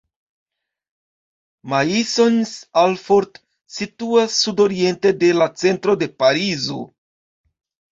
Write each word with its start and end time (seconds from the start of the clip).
Maisons-Alfort 1.73 3.39
situas 3.77 4.41
sudoriente 4.41 5.17
de 5.23 5.35
la 5.41 5.53
centro 5.67 6.01
de 6.05 6.13
Parizo. 6.23 6.85